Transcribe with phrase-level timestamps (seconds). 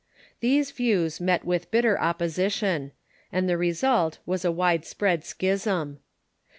[0.39, 2.91] These views met with bitter opposition,
[3.31, 5.99] and tlie result was a wide s))read schism.